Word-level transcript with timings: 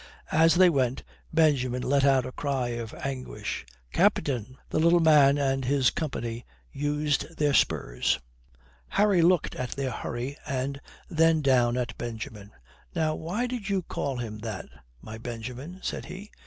As 0.31 0.55
they 0.55 0.67
went, 0.67 1.03
Benjamin 1.31 1.83
let 1.83 2.03
out 2.03 2.25
a 2.25 2.31
cry 2.31 2.69
of 2.69 2.91
anguish: 2.95 3.67
"Captain!" 3.93 4.57
The 4.71 4.79
little 4.79 4.99
man 4.99 5.37
and 5.37 5.63
his 5.63 5.91
company 5.91 6.43
used 6.71 7.37
their 7.37 7.53
spurs. 7.53 8.17
Harry 8.87 9.21
looked 9.21 9.53
at 9.53 9.69
their 9.73 9.91
hurry 9.91 10.39
and 10.47 10.81
then 11.07 11.43
down 11.43 11.77
at 11.77 11.95
Benjamin. 11.99 12.49
"Now 12.95 13.13
why 13.13 13.45
did 13.45 13.69
you 13.69 13.83
call 13.83 14.17
him 14.17 14.39
that, 14.39 14.65
my 15.03 15.19
Benjamin?" 15.19 15.81
said 15.83 16.05
he. 16.05 16.31